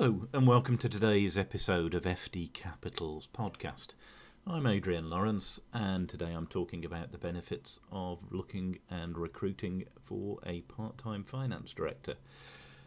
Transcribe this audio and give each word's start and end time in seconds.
Hello, 0.00 0.28
and 0.32 0.46
welcome 0.46 0.78
to 0.78 0.88
today's 0.88 1.36
episode 1.36 1.92
of 1.92 2.04
FD 2.04 2.52
Capital's 2.52 3.26
podcast. 3.26 3.94
I'm 4.46 4.64
Adrian 4.64 5.10
Lawrence, 5.10 5.58
and 5.74 6.08
today 6.08 6.30
I'm 6.30 6.46
talking 6.46 6.84
about 6.84 7.10
the 7.10 7.18
benefits 7.18 7.80
of 7.90 8.20
looking 8.30 8.78
and 8.88 9.18
recruiting 9.18 9.86
for 10.04 10.38
a 10.46 10.60
part 10.60 10.98
time 10.98 11.24
finance 11.24 11.72
director. 11.72 12.14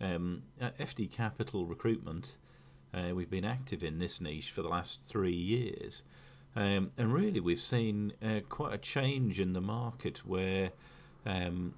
Um, 0.00 0.44
at 0.60 0.78
FD 0.78 1.10
Capital 1.10 1.66
Recruitment, 1.66 2.36
uh, 2.94 3.12
we've 3.16 3.28
been 3.28 3.44
active 3.44 3.82
in 3.82 3.98
this 3.98 4.20
niche 4.20 4.52
for 4.52 4.62
the 4.62 4.68
last 4.68 5.02
three 5.02 5.34
years, 5.34 6.04
um, 6.54 6.92
and 6.96 7.12
really 7.12 7.40
we've 7.40 7.58
seen 7.58 8.12
uh, 8.22 8.42
quite 8.48 8.74
a 8.74 8.78
change 8.78 9.40
in 9.40 9.54
the 9.54 9.60
market 9.60 10.18
where 10.24 10.70
um, 11.26 11.74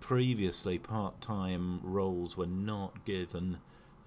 previously 0.00 0.80
part 0.80 1.20
time 1.20 1.78
roles 1.84 2.36
were 2.36 2.44
not 2.44 3.04
given 3.04 3.58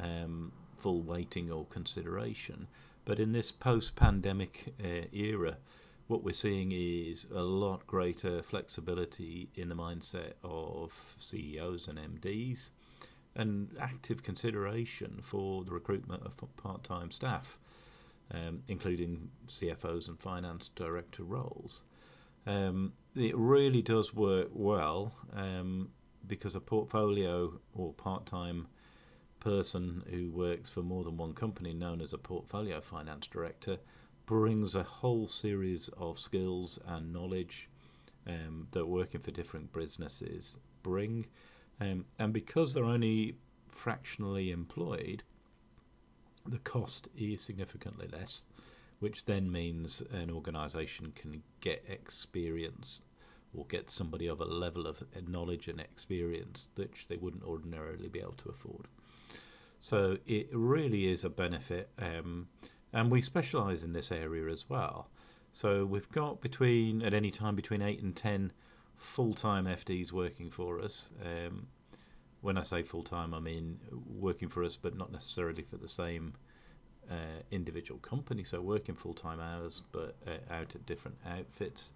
um, 0.02 0.52
full 0.78 1.02
weighting 1.02 1.52
or 1.52 1.66
consideration. 1.66 2.68
But 3.06 3.20
in 3.20 3.32
this 3.32 3.52
post 3.52 3.96
pandemic 3.96 4.74
uh, 4.84 5.08
era, 5.12 5.58
what 6.08 6.24
we're 6.24 6.34
seeing 6.34 6.72
is 6.72 7.26
a 7.34 7.42
lot 7.42 7.88
greater 7.88 8.44
flexibility 8.44 9.50
in 9.56 9.70
the 9.70 9.76
mindset 9.76 10.34
of 10.44 11.16
CEOs 11.20 11.88
and 11.88 11.98
MDs 11.98 12.70
and 13.36 13.70
active 13.80 14.24
consideration 14.24 15.20
for 15.22 15.64
the 15.64 15.72
recruitment 15.72 16.24
of 16.26 16.36
part 16.58 16.84
time 16.84 17.12
staff, 17.12 17.58
um, 18.32 18.64
including 18.68 19.30
CFOs 19.48 20.10
and 20.10 20.20
finance 20.20 20.70
director 20.76 21.24
roles. 21.24 21.84
Um, 22.46 22.94
it 23.16 23.36
really 23.38 23.82
does 23.82 24.14
work 24.14 24.50
well 24.52 25.14
um, 25.34 25.90
because 26.28 26.56
a 26.56 26.60
portfolio 26.60 27.54
or 27.74 27.94
part 27.94 28.26
time 28.26 28.68
person 29.42 30.04
who 30.10 30.30
works 30.30 30.70
for 30.70 30.82
more 30.82 31.04
than 31.04 31.18
one 31.18 31.34
company, 31.34 31.74
known 31.74 32.00
as 32.00 32.14
a 32.14 32.18
portfolio 32.18 32.80
finance 32.80 33.28
director, 33.28 33.78
brings 34.26 34.76
a 34.76 34.84
whole 34.84 35.28
series 35.28 35.90
of 35.98 36.18
skills 36.18 36.80
and 36.88 37.12
knowledge 37.12 37.68
um, 38.26 38.68
that 38.72 38.86
working 38.86 39.20
for 39.20 39.32
different 39.32 39.74
businesses 39.74 40.58
bring. 40.84 41.26
Um, 41.82 42.06
and 42.20 42.32
because 42.32 42.74
they're 42.74 42.86
only 42.86 43.36
fractionally 43.68 44.52
employed, 44.52 45.24
the 46.48 46.60
cost 46.60 47.08
is 47.18 47.42
significantly 47.42 48.08
less, 48.12 48.46
which 49.00 49.26
then 49.26 49.52
means 49.52 50.02
an 50.12 50.30
organisation 50.32 51.12
can 51.16 51.44
get 51.60 51.84
experience 51.90 53.02
or 53.54 53.66
get 53.66 53.90
somebody 53.90 54.28
of 54.28 54.40
a 54.40 54.46
level 54.46 54.88
of 54.88 55.04
knowledge 55.28 55.68
and 55.68 55.80
experience 55.80 56.70
which 56.76 57.08
they 57.10 57.18
wouldn't 57.18 57.44
ordinarily 57.44 58.08
be 58.08 58.20
able 58.20 58.32
to 58.34 58.50
afford. 58.50 58.88
So 59.82 60.18
it 60.28 60.48
really 60.54 61.12
is 61.12 61.26
a 61.26 61.30
benefit, 61.30 61.90
um, 61.98 62.48
and 62.94 63.10
we 63.10 63.20
specialise 63.20 63.84
in 63.84 63.94
this 63.94 64.12
area 64.12 64.48
as 64.48 64.70
well. 64.70 65.10
So 65.54 65.86
we've 65.86 66.10
got 66.12 66.40
between 66.40 67.02
at 67.02 67.16
any 67.16 67.32
time 67.32 67.56
between 67.56 67.82
eight 67.82 68.02
and 68.02 68.16
ten 68.16 68.54
full-time 68.96 69.66
FDs 69.66 70.12
working 70.12 70.52
for 70.52 70.80
us. 70.80 71.10
Um, 71.26 71.66
when 72.42 72.60
I 72.60 72.62
say 72.62 72.84
full-time, 72.84 73.34
I 73.34 73.40
mean 73.40 73.80
working 74.08 74.50
for 74.50 74.64
us, 74.64 74.78
but 74.78 74.96
not 74.96 75.12
necessarily 75.12 75.64
for 75.64 75.78
the 75.78 75.90
same 75.90 76.36
uh, 77.10 77.42
individual 77.50 78.00
company. 78.02 78.44
So 78.44 78.62
working 78.62 78.94
full-time 78.94 79.40
hours, 79.40 79.82
but 79.92 80.16
uh, 80.28 80.54
out 80.54 80.76
at 80.76 80.86
different 80.86 81.18
outfits. 81.28 81.92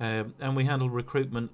Um, 0.00 0.34
and 0.40 0.56
we 0.56 0.64
handle 0.64 0.90
recruitment 0.90 1.52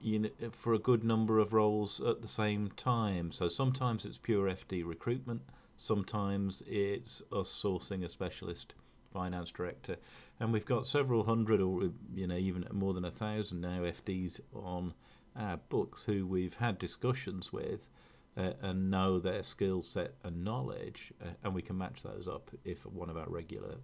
you 0.00 0.18
know, 0.18 0.30
for 0.52 0.74
a 0.74 0.78
good 0.78 1.04
number 1.04 1.38
of 1.38 1.52
roles 1.52 2.00
at 2.00 2.22
the 2.22 2.28
same 2.28 2.70
time. 2.76 3.32
So 3.32 3.48
sometimes 3.48 4.04
it's 4.04 4.18
pure 4.18 4.48
FD 4.48 4.84
recruitment, 4.86 5.42
sometimes 5.76 6.62
it's 6.66 7.22
us 7.32 7.48
sourcing 7.48 8.04
a 8.04 8.08
specialist 8.08 8.74
finance 9.12 9.50
director, 9.50 9.96
and 10.38 10.52
we've 10.52 10.66
got 10.66 10.86
several 10.86 11.24
hundred 11.24 11.60
or 11.60 11.90
you 12.14 12.26
know 12.26 12.36
even 12.36 12.66
more 12.72 12.92
than 12.92 13.04
a 13.04 13.10
thousand 13.10 13.60
now 13.60 13.80
FDs 13.80 14.40
on 14.54 14.94
our 15.36 15.56
books 15.68 16.04
who 16.04 16.26
we've 16.26 16.56
had 16.56 16.78
discussions 16.78 17.52
with. 17.52 17.86
Uh, 18.36 18.52
and 18.62 18.88
know 18.88 19.18
their 19.18 19.42
skill 19.42 19.82
set 19.82 20.14
and 20.22 20.44
knowledge, 20.44 21.12
uh, 21.20 21.30
and 21.42 21.52
we 21.52 21.60
can 21.60 21.76
match 21.76 22.04
those 22.04 22.28
up 22.28 22.52
if 22.64 22.86
one 22.86 23.10
of 23.10 23.16
our 23.16 23.28
regular 23.28 23.74